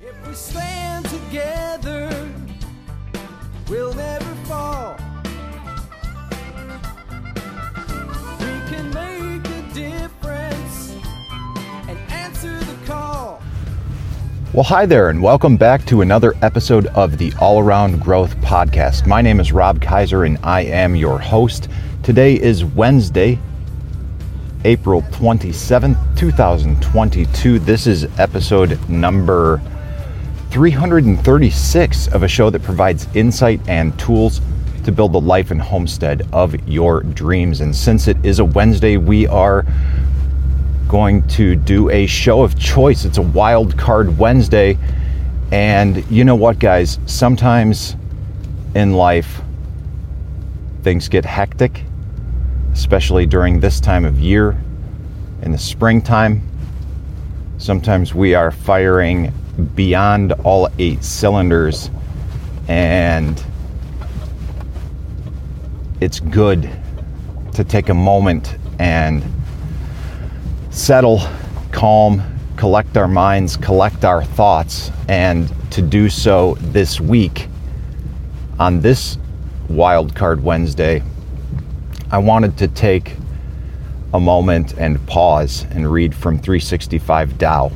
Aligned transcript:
If 0.00 0.28
we 0.28 0.32
stand 0.32 1.06
together, 1.06 2.08
we'll 3.68 3.92
never 3.94 4.34
fall. 4.46 4.96
We 8.38 8.46
can 8.70 8.90
make 8.94 9.44
a 9.44 9.74
difference 9.74 10.94
and 11.88 11.98
answer 12.12 12.60
the 12.60 12.76
call. 12.86 13.42
Well, 14.52 14.62
hi 14.62 14.86
there, 14.86 15.08
and 15.08 15.20
welcome 15.20 15.56
back 15.56 15.84
to 15.86 16.02
another 16.02 16.34
episode 16.42 16.86
of 16.88 17.18
the 17.18 17.32
All 17.40 17.58
Around 17.58 18.00
Growth 18.00 18.36
Podcast. 18.36 19.04
My 19.04 19.20
name 19.20 19.40
is 19.40 19.50
Rob 19.50 19.82
Kaiser, 19.82 20.22
and 20.22 20.38
I 20.44 20.60
am 20.60 20.94
your 20.94 21.18
host. 21.18 21.68
Today 22.04 22.40
is 22.40 22.64
Wednesday, 22.64 23.36
April 24.64 25.02
27th, 25.02 26.16
2022. 26.16 27.58
This 27.58 27.88
is 27.88 28.04
episode 28.16 28.88
number 28.88 29.60
336 30.50 32.08
of 32.08 32.22
a 32.22 32.28
show 32.28 32.48
that 32.50 32.62
provides 32.62 33.06
insight 33.14 33.60
and 33.68 33.98
tools 33.98 34.40
to 34.84 34.92
build 34.92 35.12
the 35.12 35.20
life 35.20 35.50
and 35.50 35.60
homestead 35.60 36.26
of 36.32 36.56
your 36.66 37.02
dreams. 37.02 37.60
And 37.60 37.76
since 37.76 38.08
it 38.08 38.16
is 38.24 38.38
a 38.38 38.44
Wednesday, 38.44 38.96
we 38.96 39.26
are 39.26 39.66
going 40.88 41.26
to 41.28 41.54
do 41.54 41.90
a 41.90 42.06
show 42.06 42.42
of 42.42 42.58
choice. 42.58 43.04
It's 43.04 43.18
a 43.18 43.22
wild 43.22 43.76
card 43.76 44.16
Wednesday. 44.16 44.78
And 45.52 46.10
you 46.10 46.24
know 46.24 46.36
what, 46.36 46.58
guys? 46.58 46.98
Sometimes 47.04 47.96
in 48.74 48.94
life, 48.94 49.42
things 50.82 51.08
get 51.08 51.26
hectic, 51.26 51.82
especially 52.72 53.26
during 53.26 53.60
this 53.60 53.80
time 53.80 54.06
of 54.06 54.18
year 54.18 54.58
in 55.42 55.52
the 55.52 55.58
springtime. 55.58 56.40
Sometimes 57.58 58.14
we 58.14 58.34
are 58.34 58.50
firing 58.50 59.32
beyond 59.74 60.32
all 60.44 60.68
eight 60.78 61.02
cylinders, 61.02 61.90
and 62.68 63.42
it's 66.00 66.20
good 66.20 66.70
to 67.54 67.64
take 67.64 67.88
a 67.88 67.94
moment 67.94 68.56
and 68.78 69.24
settle, 70.70 71.20
calm, 71.72 72.22
collect 72.56 72.96
our 72.96 73.08
minds, 73.08 73.56
collect 73.56 74.04
our 74.04 74.22
thoughts, 74.22 74.90
and 75.08 75.52
to 75.72 75.82
do 75.82 76.08
so 76.08 76.54
this 76.60 77.00
week 77.00 77.48
on 78.58 78.80
this 78.80 79.18
Wild 79.68 80.14
Card 80.14 80.42
Wednesday, 80.42 81.02
I 82.10 82.18
wanted 82.18 82.56
to 82.58 82.68
take 82.68 83.16
a 84.14 84.20
moment 84.20 84.74
and 84.78 85.04
pause 85.06 85.66
and 85.70 85.90
read 85.90 86.14
from 86.14 86.38
365 86.38 87.38
Tao, 87.38 87.70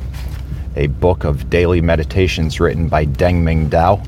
a 0.75 0.87
book 0.87 1.23
of 1.23 1.49
daily 1.49 1.81
meditations 1.81 2.59
written 2.59 2.87
by 2.87 3.05
Deng-Ming 3.05 3.69
Dao. 3.69 4.05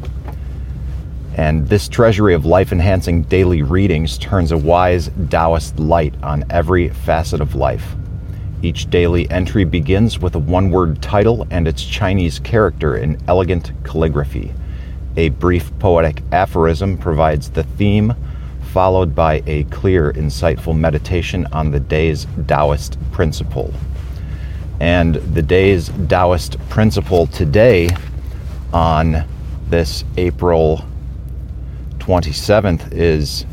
And 1.36 1.68
this 1.68 1.88
treasury 1.88 2.34
of 2.34 2.46
life 2.46 2.72
enhancing 2.72 3.24
daily 3.24 3.62
readings 3.62 4.18
turns 4.18 4.52
a 4.52 4.58
wise 4.58 5.12
Taoist 5.30 5.78
light 5.78 6.16
on 6.24 6.46
every 6.50 6.90
facet 6.90 7.42
of 7.42 7.56
life. 7.56 7.96
Each 8.62 8.90
daily 8.90 9.30
entry 9.30 9.66
begins 9.66 10.18
with 10.18 10.34
a 10.34 10.40
one 10.40 10.72
word 10.72 11.02
title 11.02 11.46
and 11.52 11.68
its 11.68 11.84
Chinese 11.84 12.40
character 12.40 12.96
in 12.96 13.22
elegant 13.28 13.72
calligraphy. 13.84 14.54
A 15.18 15.30
brief 15.30 15.78
poetic 15.80 16.24
aphorism 16.32 16.98
provides 16.98 17.50
the 17.50 17.64
theme, 17.64 18.16
followed 18.72 19.14
by 19.14 19.44
a 19.46 19.66
clear, 19.66 20.12
insightful 20.14 20.78
meditation 20.78 21.46
on 21.52 21.72
the 21.72 21.80
day's 21.80 22.26
Taoist 22.48 22.98
principle. 23.12 23.74
And 24.80 25.16
the 25.16 25.42
day's 25.42 25.90
Taoist 26.08 26.58
principle 26.70 27.28
today, 27.28 27.90
on 28.74 29.26
this 29.70 30.04
April 30.18 30.86
27th, 32.00 32.92
is 32.92 33.46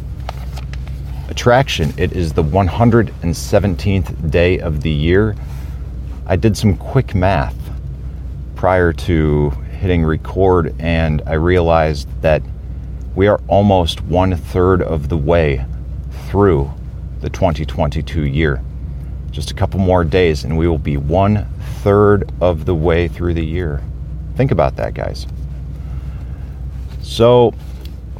attraction. 1.29 1.95
It 1.97 2.13
is 2.13 2.33
the 2.33 2.43
117th 2.43 4.31
day 4.31 4.59
of 4.59 4.83
the 4.83 4.91
year. 4.91 5.37
I 6.27 6.37
did 6.37 6.57
some 6.57 6.77
quick 6.77 7.15
math 7.15 7.57
prior 8.55 8.93
to 8.93 9.51
hitting 9.81 10.05
record, 10.05 10.75
and 10.79 11.23
I 11.27 11.35
realized 11.35 12.09
that 12.23 12.43
we 13.15 13.27
are 13.27 13.41
almost 13.49 14.03
one 14.03 14.37
third 14.37 14.83
of 14.83 15.09
the 15.09 15.17
way 15.17 15.65
through 16.29 16.73
the 17.21 17.31
2022 17.31 18.25
year. 18.25 18.63
Just 19.33 19.51
a 19.51 19.55
couple 19.55 19.81
more 19.81 20.05
days, 20.05 20.45
and 20.45 20.57
we 20.57 20.69
will 20.69 20.79
be 20.79 20.97
one 20.97 21.49
third 21.81 22.31
of 22.41 22.67
the 22.67 22.75
way 22.75 23.09
through 23.09 23.35
the 23.35 23.45
year. 23.45 23.83
Think 24.37 24.51
about 24.51 24.77
that, 24.77 24.95
guys. 24.95 25.27
So, 27.03 27.55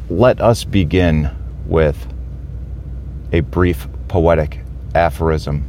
let 0.09 0.41
us 0.41 0.65
begin 0.65 1.31
with 1.67 2.07
a 3.33 3.41
brief 3.41 3.87
poetic 4.09 4.61
aphorism 4.95 5.65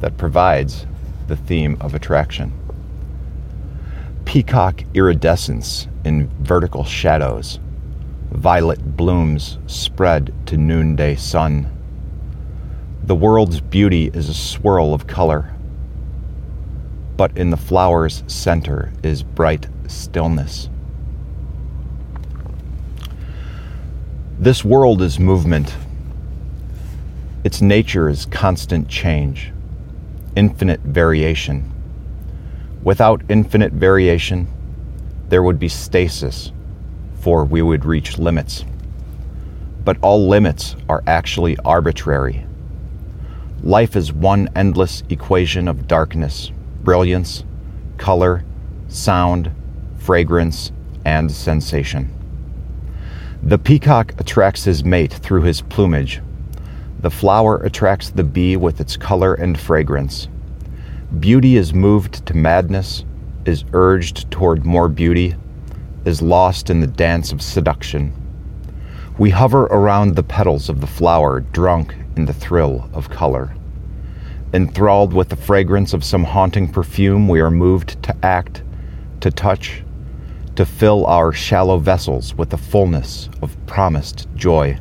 that 0.00 0.16
provides 0.16 0.86
the 1.26 1.36
theme 1.36 1.76
of 1.80 1.94
attraction. 1.94 2.52
Peacock 4.24 4.82
iridescence 4.94 5.88
in 6.04 6.28
vertical 6.40 6.84
shadows, 6.84 7.58
violet 8.30 8.96
blooms 8.96 9.58
spread 9.66 10.32
to 10.46 10.56
noonday 10.56 11.16
sun. 11.16 11.66
The 13.04 13.16
world's 13.16 13.60
beauty 13.60 14.12
is 14.14 14.28
a 14.28 14.34
swirl 14.34 14.94
of 14.94 15.08
color, 15.08 15.52
but 17.16 17.36
in 17.36 17.50
the 17.50 17.56
flower's 17.56 18.22
center 18.28 18.92
is 19.02 19.24
bright 19.24 19.66
stillness. 19.88 20.70
This 24.38 24.64
world 24.64 25.02
is 25.02 25.18
movement. 25.18 25.74
Its 27.42 27.60
nature 27.60 28.08
is 28.08 28.26
constant 28.26 28.86
change, 28.86 29.52
infinite 30.36 30.80
variation. 30.82 31.72
Without 32.84 33.20
infinite 33.28 33.72
variation, 33.72 34.46
there 35.28 35.42
would 35.42 35.58
be 35.58 35.68
stasis, 35.68 36.52
for 37.20 37.44
we 37.44 37.62
would 37.62 37.84
reach 37.84 38.16
limits. 38.16 38.64
But 39.84 39.96
all 40.02 40.28
limits 40.28 40.76
are 40.88 41.02
actually 41.08 41.56
arbitrary. 41.64 42.46
Life 43.64 43.94
is 43.94 44.12
one 44.12 44.48
endless 44.56 45.04
equation 45.08 45.68
of 45.68 45.86
darkness, 45.86 46.50
brilliance, 46.82 47.44
color, 47.96 48.44
sound, 48.88 49.52
fragrance, 49.98 50.72
and 51.04 51.30
sensation. 51.30 52.12
The 53.40 53.58
peacock 53.58 54.20
attracts 54.20 54.64
his 54.64 54.84
mate 54.84 55.12
through 55.12 55.42
his 55.42 55.60
plumage. 55.60 56.20
The 56.98 57.10
flower 57.10 57.58
attracts 57.58 58.10
the 58.10 58.24
bee 58.24 58.56
with 58.56 58.80
its 58.80 58.96
color 58.96 59.34
and 59.34 59.58
fragrance. 59.58 60.26
Beauty 61.20 61.56
is 61.56 61.72
moved 61.72 62.26
to 62.26 62.36
madness, 62.36 63.04
is 63.44 63.64
urged 63.74 64.28
toward 64.32 64.66
more 64.66 64.88
beauty, 64.88 65.36
is 66.04 66.20
lost 66.20 66.68
in 66.68 66.80
the 66.80 66.88
dance 66.88 67.30
of 67.30 67.40
seduction. 67.40 68.12
We 69.18 69.28
hover 69.28 69.64
around 69.64 70.16
the 70.16 70.22
petals 70.22 70.70
of 70.70 70.80
the 70.80 70.86
flower, 70.86 71.40
drunk 71.40 71.94
in 72.16 72.24
the 72.24 72.32
thrill 72.32 72.88
of 72.94 73.10
color. 73.10 73.54
Enthralled 74.54 75.12
with 75.12 75.28
the 75.28 75.36
fragrance 75.36 75.92
of 75.92 76.02
some 76.02 76.24
haunting 76.24 76.72
perfume, 76.72 77.28
we 77.28 77.40
are 77.40 77.50
moved 77.50 78.02
to 78.04 78.16
act, 78.22 78.62
to 79.20 79.30
touch, 79.30 79.82
to 80.56 80.64
fill 80.64 81.04
our 81.06 81.30
shallow 81.30 81.78
vessels 81.78 82.34
with 82.34 82.50
the 82.50 82.56
fullness 82.56 83.28
of 83.42 83.54
promised 83.66 84.28
joy. 84.34 84.78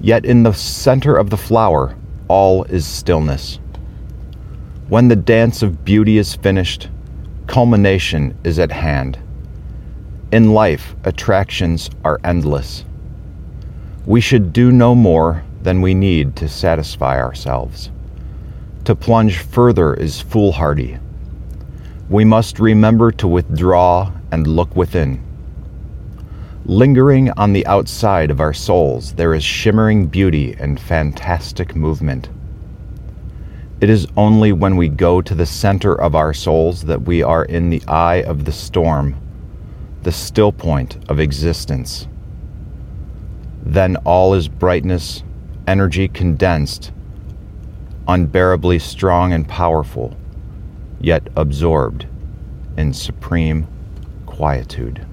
Yet 0.00 0.24
in 0.24 0.42
the 0.42 0.52
center 0.52 1.16
of 1.16 1.28
the 1.28 1.36
flower, 1.36 1.96
all 2.28 2.64
is 2.64 2.86
stillness. 2.86 3.58
When 4.88 5.08
the 5.08 5.16
dance 5.16 5.62
of 5.62 5.84
beauty 5.84 6.16
is 6.16 6.34
finished, 6.34 6.88
culmination 7.46 8.36
is 8.42 8.58
at 8.58 8.72
hand. 8.72 9.18
In 10.32 10.52
life, 10.52 10.96
attractions 11.04 11.90
are 12.04 12.18
endless. 12.24 12.84
We 14.06 14.20
should 14.20 14.52
do 14.52 14.72
no 14.72 14.94
more 14.94 15.44
than 15.62 15.80
we 15.80 15.94
need 15.94 16.34
to 16.36 16.48
satisfy 16.48 17.20
ourselves. 17.20 17.90
To 18.86 18.96
plunge 18.96 19.38
further 19.38 19.94
is 19.94 20.20
foolhardy 20.20 20.98
we 22.12 22.26
must 22.26 22.60
remember 22.60 23.10
to 23.10 23.26
withdraw 23.26 24.12
and 24.30 24.46
look 24.46 24.76
within. 24.76 25.18
Lingering 26.66 27.30
on 27.38 27.54
the 27.54 27.66
outside 27.66 28.30
of 28.30 28.38
our 28.38 28.52
souls, 28.52 29.14
there 29.14 29.32
is 29.32 29.42
shimmering 29.42 30.06
beauty 30.08 30.54
and 30.60 30.78
fantastic 30.78 31.74
movement. 31.74 32.28
It 33.80 33.88
is 33.88 34.06
only 34.14 34.52
when 34.52 34.76
we 34.76 34.90
go 34.90 35.22
to 35.22 35.34
the 35.34 35.46
center 35.46 35.98
of 35.98 36.14
our 36.14 36.34
souls 36.34 36.82
that 36.82 37.00
we 37.00 37.22
are 37.22 37.46
in 37.46 37.70
the 37.70 37.82
eye 37.88 38.22
of 38.22 38.44
the 38.44 38.52
storm, 38.52 39.16
the 40.02 40.12
still 40.12 40.52
point 40.52 40.98
of 41.08 41.20
existence. 41.20 42.08
Then 43.64 43.96
all 44.04 44.34
is 44.34 44.48
brightness, 44.48 45.22
energy 45.66 46.08
condensed, 46.08 46.92
unbearably 48.08 48.78
strong 48.78 49.32
and 49.32 49.48
powerful 49.48 50.16
yet 51.00 51.26
absorbed 51.36 52.06
in 52.76 52.92
supreme 52.92 53.66
quietude. 54.26 55.04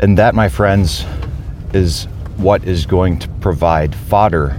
And 0.00 0.16
that, 0.16 0.34
my 0.34 0.48
friends, 0.48 1.04
is 1.74 2.04
what 2.38 2.64
is 2.64 2.86
going 2.86 3.18
to 3.18 3.28
provide 3.40 3.94
fodder 3.94 4.58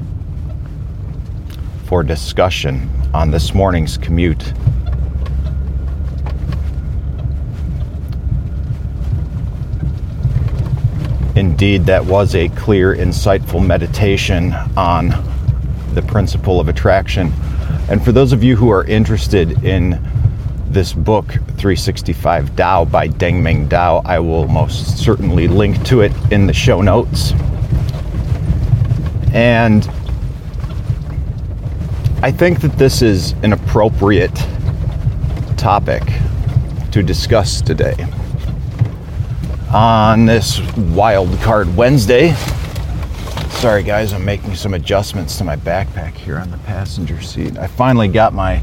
for 1.85 2.03
discussion 2.03 2.89
on 3.13 3.31
this 3.31 3.53
morning's 3.53 3.97
commute. 3.97 4.53
Indeed, 11.41 11.87
that 11.87 12.05
was 12.05 12.35
a 12.35 12.49
clear, 12.49 12.95
insightful 12.95 13.65
meditation 13.65 14.53
on 14.77 15.09
the 15.95 16.03
principle 16.03 16.59
of 16.59 16.69
attraction. 16.69 17.33
And 17.89 18.05
for 18.05 18.11
those 18.11 18.31
of 18.31 18.43
you 18.43 18.55
who 18.55 18.69
are 18.69 18.83
interested 18.85 19.63
in 19.65 19.99
this 20.67 20.93
book, 20.93 21.25
365 21.57 22.55
Tao 22.55 22.85
by 22.85 23.07
Deng 23.07 23.41
Ming 23.41 23.67
Dao, 23.67 24.05
I 24.05 24.19
will 24.19 24.47
most 24.49 24.99
certainly 24.99 25.47
link 25.47 25.83
to 25.85 26.01
it 26.01 26.11
in 26.31 26.45
the 26.45 26.53
show 26.53 26.79
notes. 26.79 27.31
And 29.33 29.89
I 32.21 32.31
think 32.31 32.61
that 32.61 32.77
this 32.77 33.01
is 33.01 33.31
an 33.41 33.53
appropriate 33.53 34.35
topic 35.57 36.03
to 36.91 37.01
discuss 37.01 37.63
today. 37.63 37.95
On 39.73 40.25
this 40.25 40.59
wild 40.75 41.31
card 41.39 41.77
Wednesday, 41.77 42.33
sorry 43.51 43.83
guys, 43.83 44.11
I'm 44.11 44.25
making 44.25 44.55
some 44.55 44.73
adjustments 44.73 45.37
to 45.37 45.45
my 45.45 45.55
backpack 45.55 46.11
here 46.11 46.37
on 46.37 46.51
the 46.51 46.57
passenger 46.57 47.21
seat. 47.21 47.57
I 47.57 47.67
finally 47.67 48.09
got 48.09 48.33
my 48.33 48.61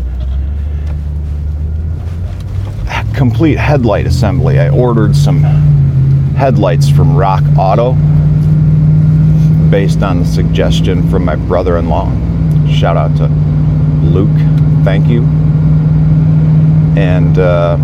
complete 3.14 3.56
headlight 3.56 4.06
assembly. 4.06 4.60
I 4.60 4.68
ordered 4.68 5.16
some 5.16 5.38
headlights 6.36 6.90
from 6.90 7.16
Rock 7.16 7.42
Auto 7.56 7.94
based 9.70 10.02
on 10.02 10.18
the 10.18 10.26
suggestion 10.26 11.08
from 11.08 11.24
my 11.24 11.36
brother 11.36 11.78
in 11.78 11.88
law. 11.88 12.12
Shout 12.68 12.98
out 12.98 13.16
to 13.16 13.28
Luke. 14.04 14.28
Thank 14.84 15.08
you. 15.08 15.22
And 17.00 17.38
uh, 17.38 17.78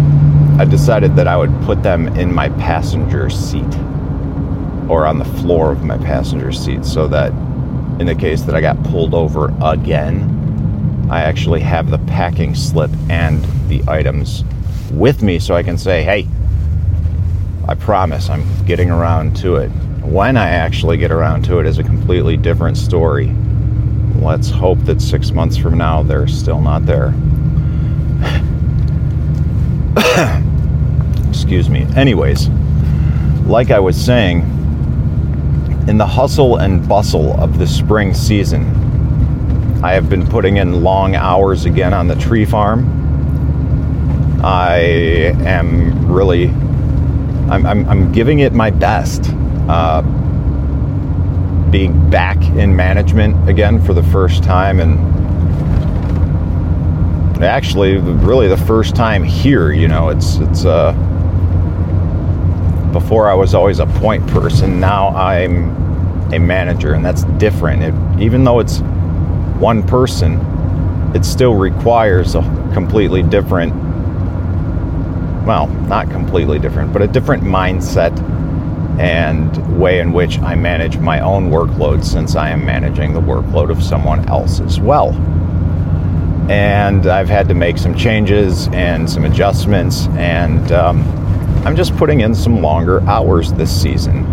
I 0.56 0.64
decided 0.64 1.16
that 1.16 1.26
I 1.26 1.36
would 1.36 1.52
put 1.62 1.82
them 1.82 2.06
in 2.16 2.32
my 2.32 2.48
passenger 2.48 3.28
seat 3.28 3.74
or 4.88 5.04
on 5.04 5.18
the 5.18 5.24
floor 5.24 5.72
of 5.72 5.82
my 5.82 5.98
passenger 5.98 6.52
seat 6.52 6.84
so 6.84 7.08
that 7.08 7.32
in 8.00 8.06
the 8.06 8.14
case 8.14 8.42
that 8.42 8.54
I 8.54 8.60
got 8.60 8.80
pulled 8.84 9.14
over 9.14 9.52
again, 9.60 11.08
I 11.10 11.22
actually 11.22 11.60
have 11.60 11.90
the 11.90 11.98
packing 11.98 12.54
slip 12.54 12.92
and 13.10 13.44
the 13.68 13.82
items 13.88 14.44
with 14.92 15.22
me 15.22 15.40
so 15.40 15.56
I 15.56 15.64
can 15.64 15.76
say, 15.76 16.04
hey, 16.04 16.28
I 17.66 17.74
promise 17.74 18.30
I'm 18.30 18.44
getting 18.64 18.90
around 18.90 19.36
to 19.38 19.56
it. 19.56 19.70
When 20.04 20.36
I 20.36 20.50
actually 20.50 20.98
get 20.98 21.10
around 21.10 21.44
to 21.46 21.58
it 21.58 21.66
is 21.66 21.78
a 21.78 21.82
completely 21.82 22.36
different 22.36 22.76
story. 22.76 23.34
Let's 24.16 24.50
hope 24.50 24.78
that 24.84 25.00
six 25.02 25.32
months 25.32 25.56
from 25.56 25.78
now 25.78 26.04
they're 26.04 26.28
still 26.28 26.60
not 26.60 26.86
there. 26.86 27.12
Excuse 31.34 31.68
me. 31.68 31.86
Anyways, 31.96 32.48
like 33.46 33.70
I 33.70 33.80
was 33.80 34.02
saying, 34.02 34.40
in 35.88 35.98
the 35.98 36.06
hustle 36.06 36.56
and 36.56 36.88
bustle 36.88 37.38
of 37.40 37.58
the 37.58 37.66
spring 37.66 38.14
season, 38.14 38.62
I 39.84 39.92
have 39.92 40.08
been 40.08 40.26
putting 40.26 40.56
in 40.56 40.82
long 40.82 41.14
hours 41.14 41.66
again 41.66 41.92
on 41.92 42.08
the 42.08 42.16
tree 42.16 42.44
farm 42.44 43.04
I 44.44 45.32
am 45.46 46.06
really, 46.12 46.48
I'm, 47.48 47.64
I'm, 47.64 47.88
I'm 47.88 48.12
giving 48.12 48.40
it 48.40 48.52
my 48.52 48.68
best. 48.68 49.30
Uh, 49.70 50.02
being 51.70 52.10
back 52.10 52.36
in 52.36 52.76
management 52.76 53.48
again 53.48 53.82
for 53.82 53.94
the 53.94 54.02
first 54.02 54.44
time, 54.44 54.80
and 54.80 54.98
actually, 57.42 57.96
really 57.96 58.46
the 58.46 58.58
first 58.58 58.94
time 58.94 59.24
here. 59.24 59.72
You 59.72 59.88
know, 59.88 60.10
it's 60.10 60.36
it's 60.36 60.66
uh, 60.66 60.92
before 62.94 63.28
I 63.28 63.34
was 63.34 63.54
always 63.54 63.80
a 63.80 63.86
point 63.86 64.26
person. 64.28 64.80
Now 64.80 65.08
I'm 65.08 66.32
a 66.32 66.38
manager, 66.38 66.94
and 66.94 67.04
that's 67.04 67.24
different. 67.38 67.82
It, 67.82 68.22
even 68.22 68.44
though 68.44 68.60
it's 68.60 68.78
one 69.58 69.82
person, 69.86 70.40
it 71.14 71.26
still 71.26 71.54
requires 71.54 72.34
a 72.34 72.40
completely 72.72 73.22
different 73.22 73.74
well, 75.44 75.66
not 75.66 76.10
completely 76.10 76.58
different, 76.58 76.92
but 76.92 77.02
a 77.02 77.06
different 77.06 77.42
mindset 77.42 78.18
and 78.98 79.78
way 79.78 80.00
in 80.00 80.12
which 80.12 80.38
I 80.38 80.54
manage 80.54 80.96
my 80.98 81.20
own 81.20 81.50
workload 81.50 82.04
since 82.04 82.34
I 82.34 82.50
am 82.50 82.64
managing 82.64 83.12
the 83.12 83.20
workload 83.20 83.70
of 83.70 83.82
someone 83.82 84.26
else 84.28 84.60
as 84.60 84.80
well. 84.80 85.12
And 86.50 87.06
I've 87.06 87.28
had 87.28 87.48
to 87.48 87.54
make 87.54 87.76
some 87.78 87.94
changes 87.94 88.68
and 88.68 89.08
some 89.10 89.24
adjustments, 89.24 90.06
and 90.12 90.72
um, 90.72 91.02
I'm 91.64 91.76
just 91.76 91.96
putting 91.96 92.20
in 92.20 92.34
some 92.34 92.60
longer 92.60 93.00
hours 93.08 93.50
this 93.54 93.70
season. 93.82 94.26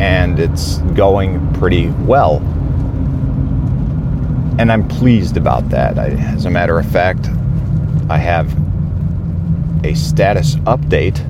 And 0.00 0.40
it's 0.40 0.78
going 0.94 1.52
pretty 1.52 1.88
well. 1.88 2.36
And 4.58 4.72
I'm 4.72 4.88
pleased 4.88 5.36
about 5.36 5.68
that. 5.68 5.98
I, 5.98 6.08
as 6.08 6.46
a 6.46 6.50
matter 6.50 6.78
of 6.78 6.90
fact, 6.90 7.28
I 8.08 8.16
have 8.16 8.50
a 9.84 9.94
status 9.94 10.54
update 10.64 11.22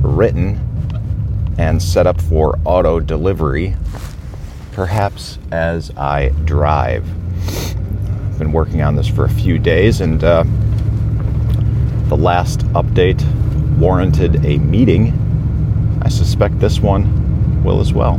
written 0.00 0.58
and 1.58 1.82
set 1.82 2.06
up 2.06 2.18
for 2.22 2.58
auto 2.64 3.00
delivery, 3.00 3.76
perhaps 4.72 5.38
as 5.52 5.90
I 5.94 6.30
drive. 6.46 7.06
I've 8.30 8.38
been 8.38 8.52
working 8.52 8.80
on 8.80 8.96
this 8.96 9.08
for 9.08 9.26
a 9.26 9.30
few 9.30 9.58
days, 9.58 10.00
and 10.00 10.24
uh, 10.24 10.44
the 12.08 12.16
last 12.16 12.60
update 12.68 13.20
warranted 13.78 14.44
a 14.44 14.58
meeting. 14.58 15.12
I 16.02 16.08
suspect 16.08 16.58
this 16.60 16.80
one 16.80 17.62
will 17.62 17.80
as 17.80 17.92
well. 17.92 18.14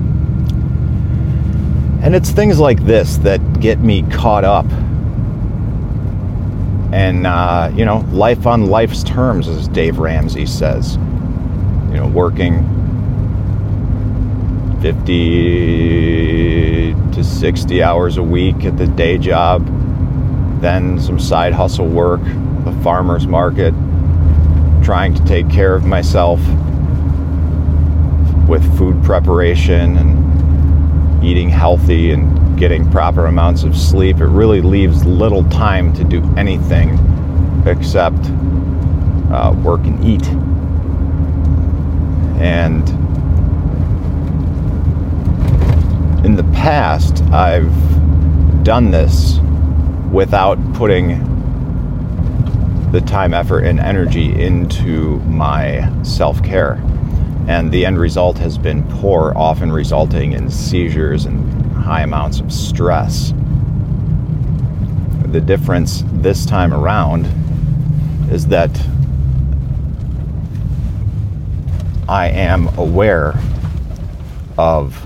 And 2.02 2.16
it's 2.16 2.32
things 2.32 2.60
like 2.60 2.84
this 2.86 3.18
that 3.18 3.60
get 3.60 3.80
me 3.80 4.04
caught 4.04 4.44
up 4.44 4.66
and 6.92 7.28
uh, 7.28 7.72
you 7.76 7.86
know 7.86 8.00
life 8.12 8.48
on 8.48 8.66
life's 8.66 9.04
terms 9.04 9.48
as 9.48 9.68
dave 9.68 10.00
ramsey 10.00 10.46
says 10.46 10.96
you 11.92 11.98
know 11.98 12.08
working 12.08 12.66
50 14.82 16.94
to 17.12 17.24
60 17.24 17.84
hours 17.84 18.18
a 18.18 18.24
week 18.24 18.66
at 18.66 18.78
the 18.78 18.88
day 18.88 19.20
job 19.20 19.64
then 20.62 21.00
some 21.00 21.20
side 21.20 21.54
hustle 21.54 21.86
work 21.86 22.22
the 22.66 22.76
farmers 22.84 23.28
market 23.28 23.74
trying 24.90 25.14
to 25.14 25.24
take 25.26 25.48
care 25.52 25.76
of 25.76 25.86
myself 25.86 26.40
with 28.50 28.76
food 28.76 29.00
preparation 29.04 29.96
and 29.98 31.24
eating 31.24 31.48
healthy 31.48 32.10
and 32.10 32.58
getting 32.58 32.90
proper 32.90 33.28
amounts 33.28 33.62
of 33.62 33.78
sleep, 33.78 34.18
it 34.18 34.26
really 34.26 34.62
leaves 34.62 35.06
little 35.06 35.48
time 35.52 35.94
to 35.94 36.04
do 36.04 36.24
anything 36.38 36.98
except 37.68 38.18
uh, 39.32 39.54
work 39.64 39.82
and 39.82 40.04
eat. 40.04 40.26
And 42.42 42.90
in 46.26 46.36
the 46.36 46.46
past, 46.52 47.22
I've 47.26 47.72
done 48.64 48.90
this 48.90 49.38
without 50.12 50.58
putting 50.74 51.39
the 52.92 53.02
time, 53.02 53.34
effort, 53.34 53.66
and 53.66 53.80
energy 53.80 54.42
into 54.42 55.20
my 55.20 55.92
self 56.04 56.44
care. 56.44 56.82
And 57.48 57.72
the 57.72 57.86
end 57.86 58.00
result 58.00 58.38
has 58.40 58.58
been 58.58 58.84
poor, 59.00 59.34
often 59.36 59.72
resulting 59.72 60.34
in 60.34 60.50
seizures 60.50 61.26
and 61.26 61.72
high 61.74 62.02
amounts 62.02 62.40
of 62.40 62.52
stress. 62.52 63.34
The 65.26 65.42
difference 65.42 66.04
this 66.08 66.46
time 66.46 66.74
around 66.74 67.26
is 68.32 68.48
that 68.48 68.72
I 72.08 72.30
am 72.30 72.68
aware 72.80 73.40
of 74.58 75.06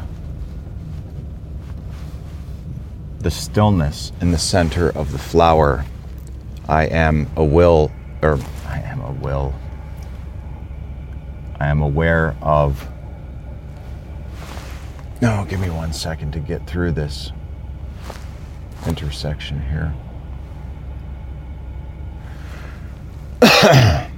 the 3.19 3.31
stillness 3.31 4.11
in 4.21 4.31
the 4.31 4.37
center 4.37 4.89
of 4.89 5.11
the 5.11 5.17
flower. 5.17 5.85
I 6.67 6.85
am 6.85 7.29
a 7.35 7.43
will, 7.43 7.91
or 8.21 8.39
I 8.67 8.79
am 8.79 9.01
a 9.01 9.11
will. 9.11 9.53
I 11.59 11.67
am 11.67 11.81
aware 11.81 12.35
of. 12.41 12.87
No, 15.21 15.45
give 15.49 15.59
me 15.59 15.69
one 15.69 15.93
second 15.93 16.31
to 16.33 16.39
get 16.39 16.65
through 16.67 16.93
this 16.93 17.31
intersection 18.87 19.61
here. 19.61 19.93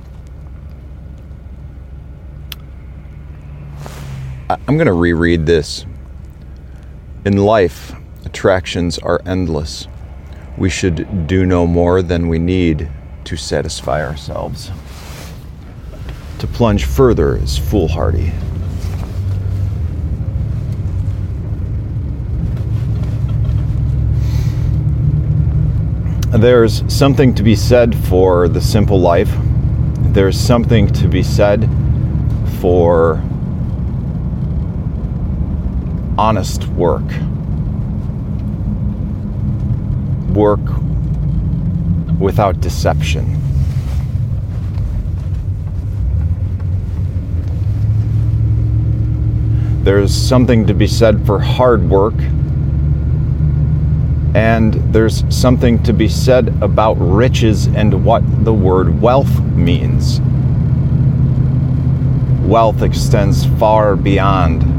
I'm 4.50 4.78
going 4.78 4.86
to 4.86 4.94
reread 4.94 5.46
this. 5.46 5.86
In 7.26 7.38
life, 7.38 7.94
attractions 8.26 9.00
are 9.00 9.20
endless. 9.26 9.88
We 10.58 10.70
should 10.70 11.28
do 11.28 11.46
no 11.46 11.68
more 11.68 12.02
than 12.02 12.28
we 12.28 12.40
need 12.40 12.90
to 13.26 13.36
satisfy 13.36 14.06
ourselves. 14.06 14.72
To 16.40 16.48
plunge 16.48 16.86
further 16.86 17.36
is 17.36 17.58
foolhardy. 17.58 18.32
There's 26.32 26.84
something 26.94 27.34
to 27.36 27.44
be 27.44 27.56
said 27.56 27.96
for 28.08 28.48
the 28.48 28.62
simple 28.62 29.00
life. 29.00 29.34
There's 30.14 30.40
something 30.40 30.88
to 30.94 31.08
be 31.08 31.24
said 31.24 31.70
for 32.60 33.24
honest 36.18 36.68
work. 36.68 37.04
Work 40.36 40.60
without 42.20 42.60
deception. 42.60 43.42
There's 49.84 50.14
something 50.14 50.66
to 50.68 50.74
be 50.74 50.88
said 50.88 51.26
for 51.26 51.40
hard 51.40 51.90
work. 51.90 52.16
And 54.34 54.74
there's 54.92 55.24
something 55.34 55.82
to 55.84 55.94
be 55.94 56.10
said 56.10 56.50
about 56.62 56.96
riches 56.96 57.68
and 57.68 58.04
what 58.04 58.24
the 58.44 58.54
word 58.54 59.00
wealth 59.00 59.40
means. 59.42 60.20
Wealth 62.46 62.82
extends 62.82 63.46
far 63.58 63.96
beyond 63.96 64.75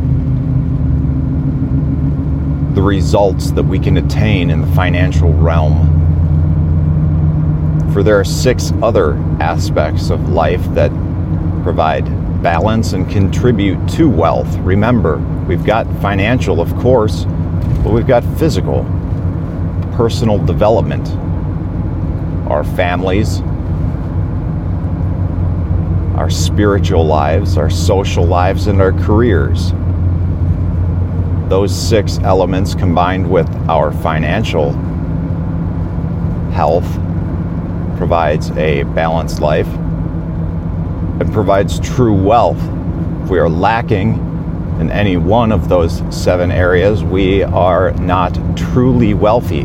the 2.76 2.82
results 2.82 3.52
that 3.52 3.62
we 3.62 3.78
can 3.78 3.96
attain 3.96 4.50
in 4.50 4.60
the 4.60 4.66
financial 4.74 5.32
realm. 5.32 5.94
For 7.90 8.02
there 8.02 8.20
are 8.20 8.24
six 8.24 8.70
other 8.82 9.14
aspects 9.40 10.10
of 10.10 10.28
life 10.28 10.62
that 10.74 10.90
provide 11.62 12.04
balance 12.42 12.92
and 12.92 13.10
contribute 13.10 13.88
to 13.92 14.10
wealth. 14.10 14.54
Remember, 14.58 15.16
we've 15.48 15.64
got 15.64 15.86
financial, 16.02 16.60
of 16.60 16.70
course, 16.76 17.24
but 17.82 17.94
we've 17.94 18.06
got 18.06 18.22
physical, 18.38 18.84
personal 19.96 20.36
development, 20.44 21.08
our 22.50 22.62
families, 22.62 23.40
our 26.18 26.28
spiritual 26.28 27.06
lives, 27.06 27.56
our 27.56 27.70
social 27.70 28.26
lives, 28.26 28.66
and 28.66 28.82
our 28.82 28.92
careers. 28.92 29.72
Those 31.48 31.74
six 31.74 32.18
elements 32.18 32.74
combined 32.74 33.30
with 33.30 33.48
our 33.68 33.92
financial 33.92 34.72
health 36.50 36.86
provides 37.96 38.50
a 38.52 38.82
balanced 38.82 39.40
life 39.40 39.68
and 39.68 41.32
provides 41.32 41.78
true 41.78 42.14
wealth. 42.14 42.58
If 43.22 43.30
we 43.30 43.38
are 43.38 43.48
lacking 43.48 44.14
in 44.80 44.90
any 44.90 45.16
one 45.16 45.52
of 45.52 45.68
those 45.68 46.02
seven 46.10 46.50
areas, 46.50 47.04
we 47.04 47.44
are 47.44 47.92
not 47.92 48.36
truly 48.56 49.14
wealthy. 49.14 49.64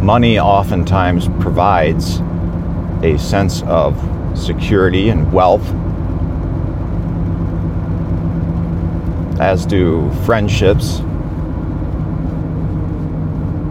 Money 0.00 0.38
oftentimes 0.38 1.28
provides 1.40 2.20
a 3.02 3.18
sense 3.18 3.62
of 3.62 3.98
security 4.38 5.08
and 5.08 5.32
wealth 5.32 5.68
as 9.38 9.64
do 9.64 10.10
friendships. 10.24 10.98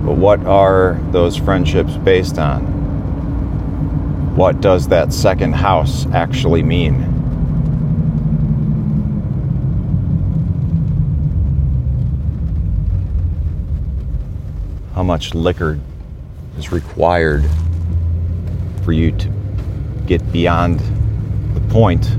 But 0.06 0.16
what 0.16 0.46
are 0.46 1.00
those 1.12 1.36
friendships 1.36 1.96
based 1.98 2.40
on? 2.40 2.76
What 4.36 4.62
does 4.62 4.88
that 4.90 5.12
second 5.12 5.54
house 5.54 6.06
actually 6.08 6.64
mean? 6.64 7.02
How 14.94 15.04
much 15.04 15.34
liquor 15.36 15.80
is 16.58 16.72
required 16.72 17.44
for 18.84 18.94
you 18.94 19.12
to 19.12 19.30
get 20.06 20.32
beyond 20.32 20.80
the 21.54 21.62
point 21.70 22.10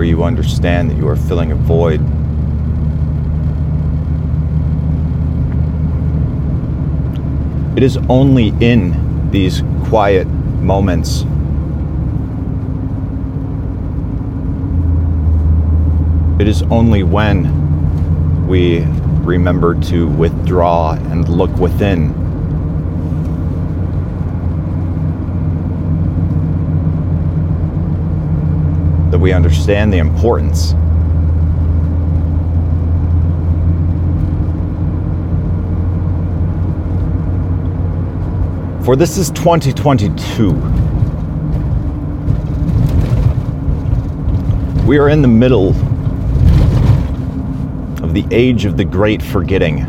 where 0.00 0.06
you 0.06 0.24
understand 0.24 0.90
that 0.90 0.96
you 0.96 1.06
are 1.06 1.14
filling 1.14 1.52
a 1.52 1.54
void. 1.54 2.00
It 7.76 7.82
is 7.82 7.98
only 8.08 8.48
in 8.62 9.30
these 9.30 9.62
quiet 9.90 10.26
moments 10.26 11.26
It 16.40 16.48
is 16.48 16.62
only 16.70 17.02
when 17.02 18.46
we 18.46 18.80
remember 19.22 19.78
to 19.82 20.08
withdraw 20.08 20.92
and 20.92 21.28
look 21.28 21.54
within 21.58 22.14
that 22.14 22.20
we 29.20 29.32
understand 29.32 29.92
the 29.92 29.98
importance. 29.98 30.72
For 38.84 38.96
this 38.96 39.18
is 39.18 39.30
2022. 39.32 40.52
We 44.86 44.98
are 44.98 45.10
in 45.10 45.20
the 45.20 45.28
middle 45.28 45.68
of 48.02 48.14
the 48.14 48.24
age 48.30 48.64
of 48.64 48.78
the 48.78 48.84
great 48.84 49.22
forgetting, 49.22 49.86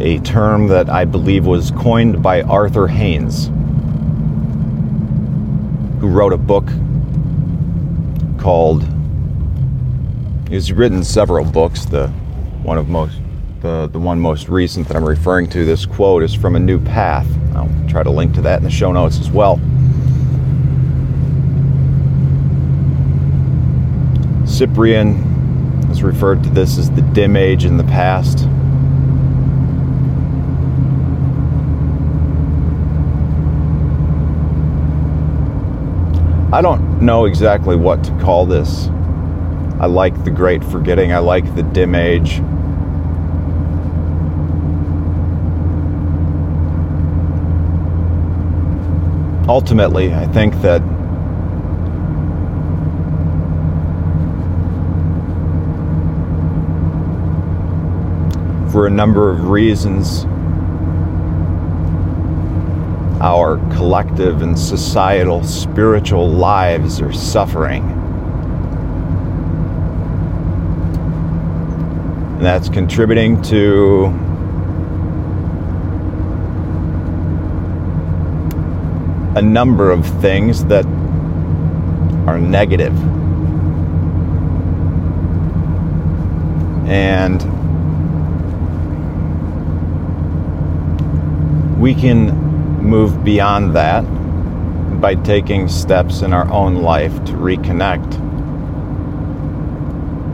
a 0.00 0.18
term 0.20 0.66
that 0.68 0.88
I 0.88 1.04
believe 1.04 1.44
was 1.46 1.70
coined 1.70 2.22
by 2.22 2.40
Arthur 2.42 2.88
Haines, 2.88 3.48
who 6.00 6.08
wrote 6.08 6.32
a 6.32 6.38
book 6.38 6.64
called. 8.42 8.84
He's 10.48 10.72
written 10.72 11.04
several 11.04 11.44
books. 11.44 11.84
The 11.84 12.08
one 12.64 12.76
of 12.76 12.88
most, 12.88 13.18
the 13.60 13.86
the 13.86 14.00
one 14.00 14.18
most 14.18 14.48
recent 14.48 14.88
that 14.88 14.96
I'm 14.96 15.04
referring 15.04 15.48
to. 15.50 15.64
This 15.64 15.86
quote 15.86 16.24
is 16.24 16.34
from 16.34 16.56
A 16.56 16.60
New 16.60 16.80
Path. 16.80 17.26
I'll 17.54 17.70
try 17.88 18.02
to 18.02 18.10
link 18.10 18.34
to 18.34 18.42
that 18.42 18.58
in 18.58 18.64
the 18.64 18.70
show 18.70 18.90
notes 18.92 19.20
as 19.20 19.30
well. 19.30 19.60
Cyprian 24.44 25.16
has 25.86 26.02
referred 26.02 26.42
to 26.42 26.50
this 26.50 26.78
as 26.78 26.90
the 26.90 27.02
dim 27.02 27.36
age 27.36 27.64
in 27.64 27.76
the 27.76 27.84
past. 27.84 28.46
I 36.52 36.60
don't 36.60 37.00
know 37.00 37.24
exactly 37.24 37.76
what 37.76 38.04
to 38.04 38.10
call 38.18 38.44
this. 38.44 38.88
I 39.80 39.86
like 39.86 40.22
the 40.22 40.30
great 40.30 40.62
forgetting, 40.62 41.10
I 41.10 41.16
like 41.16 41.46
the 41.54 41.62
dim 41.62 41.94
age. 41.94 42.40
Ultimately, 49.48 50.12
I 50.12 50.26
think 50.26 50.52
that 50.60 50.82
for 58.70 58.86
a 58.86 58.90
number 58.90 59.30
of 59.30 59.48
reasons, 59.48 60.26
our 63.22 63.56
collective 63.76 64.42
and 64.42 64.58
societal 64.58 65.44
spiritual 65.44 66.28
lives 66.28 67.00
are 67.00 67.12
suffering. 67.12 67.84
And 72.34 72.44
that's 72.44 72.68
contributing 72.68 73.40
to 73.42 74.06
a 79.36 79.40
number 79.40 79.92
of 79.92 80.04
things 80.20 80.64
that 80.64 80.84
are 82.26 82.40
negative. 82.40 82.92
And 86.88 87.40
we 91.80 91.94
can 91.94 92.41
move 92.82 93.24
beyond 93.24 93.74
that 93.76 94.02
by 95.00 95.14
taking 95.14 95.68
steps 95.68 96.22
in 96.22 96.32
our 96.32 96.50
own 96.50 96.82
life 96.82 97.12
to 97.24 97.32
reconnect 97.32 98.18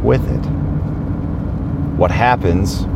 with 0.02 0.26
it. 0.28 0.44
What 1.96 2.10
happens 2.10 2.80
is 2.80 2.86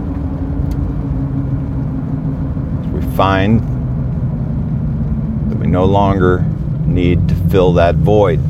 we 2.93 3.03
find 3.17 3.61
that 5.51 5.59
we 5.59 5.67
no 5.67 5.85
longer 5.85 6.45
need 6.87 7.29
to 7.29 7.35
fill 7.51 7.75
that 7.75 7.97
void 7.97 8.41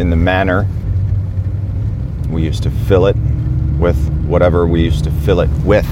in 0.00 0.10
the 0.10 0.16
manner 0.16 0.66
we 2.28 2.42
used 2.44 2.62
to 2.62 2.70
fill 2.70 3.06
it 3.06 3.16
with 3.78 3.96
whatever 4.24 4.66
we 4.66 4.82
used 4.82 5.04
to 5.04 5.10
fill 5.10 5.40
it 5.40 5.50
with. 5.64 5.86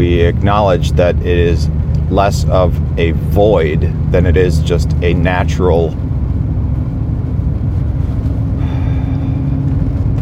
We 0.00 0.22
acknowledge 0.22 0.92
that 0.92 1.14
it 1.16 1.26
is 1.26 1.68
less 2.08 2.48
of 2.48 2.74
a 2.98 3.10
void 3.10 3.82
than 4.10 4.24
it 4.24 4.34
is 4.34 4.60
just 4.60 4.90
a 5.02 5.12
natural 5.12 5.90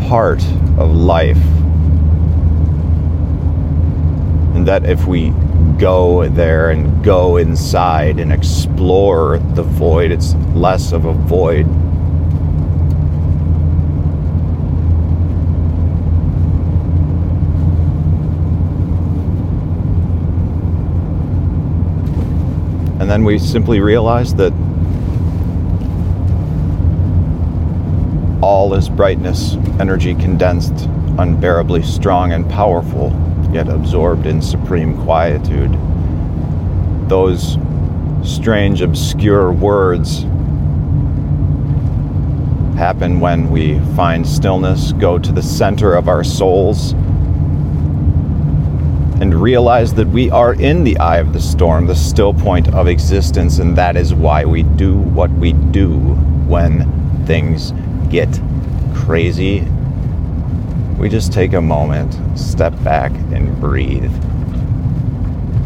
part 0.08 0.42
of 0.78 0.92
life. 0.92 1.40
And 4.56 4.66
that 4.66 4.84
if 4.84 5.06
we 5.06 5.30
go 5.78 6.28
there 6.28 6.70
and 6.70 7.04
go 7.04 7.36
inside 7.36 8.18
and 8.18 8.32
explore 8.32 9.38
the 9.54 9.62
void, 9.62 10.10
it's 10.10 10.34
less 10.54 10.90
of 10.90 11.04
a 11.04 11.12
void 11.12 11.68
And 23.08 23.14
then 23.14 23.24
we 23.24 23.38
simply 23.38 23.80
realize 23.80 24.34
that 24.34 24.52
all 28.42 28.74
is 28.74 28.90
brightness, 28.90 29.54
energy 29.80 30.14
condensed, 30.14 30.74
unbearably 31.16 31.82
strong 31.84 32.32
and 32.32 32.46
powerful, 32.50 33.08
yet 33.50 33.70
absorbed 33.70 34.26
in 34.26 34.42
supreme 34.42 34.94
quietude. 35.04 35.72
Those 37.08 37.56
strange, 38.22 38.82
obscure 38.82 39.52
words 39.52 40.24
happen 42.76 43.20
when 43.20 43.48
we 43.48 43.80
find 43.96 44.28
stillness, 44.28 44.92
go 44.92 45.18
to 45.18 45.32
the 45.32 45.42
center 45.42 45.94
of 45.94 46.08
our 46.08 46.22
souls, 46.22 46.92
and 49.20 49.34
realize 49.34 49.92
that 49.94 50.06
we 50.08 50.30
are 50.30 50.54
in 50.54 50.84
the 50.84 50.96
eye 50.98 51.18
of 51.18 51.32
the 51.32 51.40
storm, 51.40 51.86
the 51.86 51.94
still 51.94 52.32
point 52.32 52.72
of 52.72 52.86
existence, 52.86 53.58
and 53.58 53.76
that 53.76 53.96
is 53.96 54.14
why 54.14 54.44
we 54.44 54.62
do 54.62 54.96
what 54.96 55.30
we 55.32 55.52
do 55.52 55.98
when 56.46 56.86
things 57.26 57.72
get 58.10 58.28
crazy. 58.94 59.66
We 60.98 61.08
just 61.08 61.32
take 61.32 61.52
a 61.52 61.60
moment, 61.60 62.16
step 62.38 62.72
back, 62.84 63.10
and 63.32 63.60
breathe. 63.60 64.12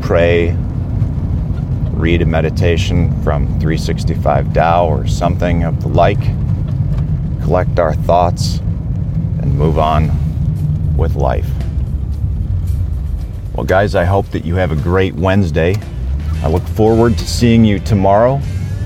Pray, 0.03 0.57
read 1.93 2.23
a 2.23 2.27
meditation 2.27 3.11
from 3.23 3.47
365 3.61 4.55
Tao 4.55 4.89
or 4.89 5.07
something 5.07 5.63
of 5.65 5.83
the 5.83 5.89
like, 5.89 6.23
collect 7.43 7.79
our 7.79 7.95
thoughts, 7.95 8.59
and 9.41 9.55
move 9.57 9.79
on 9.79 10.11
with 10.97 11.17
life. 11.17 11.62
Well, 13.55 13.67
guys, 13.67 13.95
I 13.95 14.05
hope 14.05 14.29
that 14.29 14.47
you 14.47 14.55
have 14.55 14.73
a 14.73 14.77
great 14.77 15.15
Wednesday. 15.15 15.75
I 16.43 16.49
look 16.49 16.63
forward 16.63 17.19
to 17.19 17.29
seeing 17.29 17.67
you 17.67 17.79
tomorrow 17.79 18.41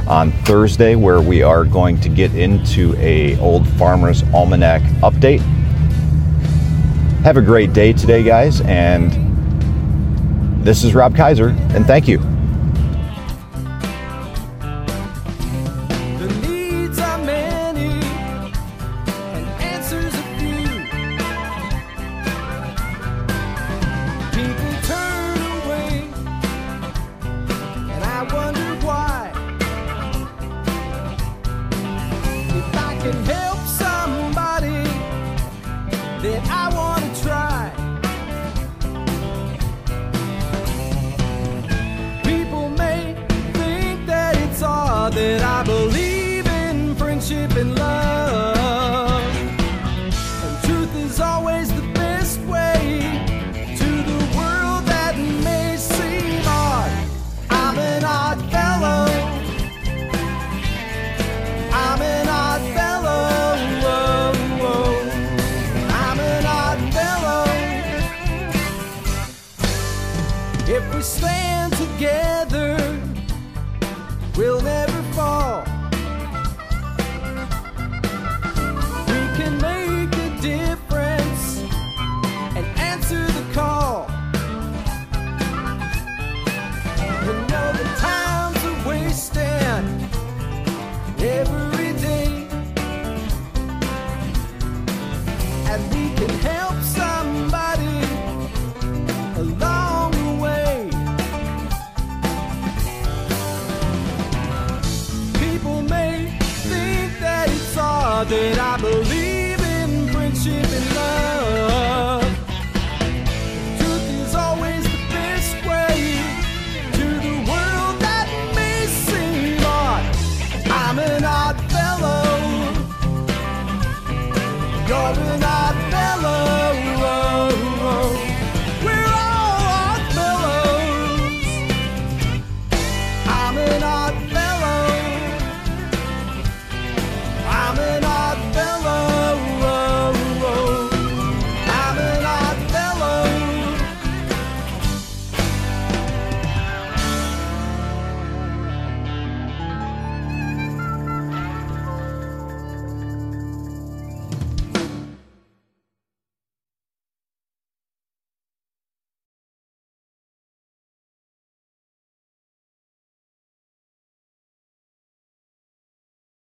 on 0.08 0.32
Thursday, 0.42 0.96
where 0.96 1.20
we 1.20 1.40
are 1.40 1.64
going 1.64 2.00
to 2.00 2.08
get 2.08 2.34
into 2.34 2.92
a 2.96 3.38
Old 3.38 3.68
Farmer's 3.78 4.24
Almanac 4.34 4.82
update. 5.02 5.38
Have 7.22 7.36
a 7.36 7.42
great 7.42 7.74
day 7.74 7.92
today, 7.92 8.24
guys, 8.24 8.60
and 8.62 9.12
this 10.64 10.82
is 10.82 10.96
Rob 10.96 11.14
Kaiser, 11.14 11.50
and 11.70 11.86
thank 11.86 12.08
you. 12.08 12.18